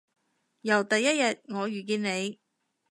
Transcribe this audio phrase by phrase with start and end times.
[0.61, 2.39] 由第一日我遇到你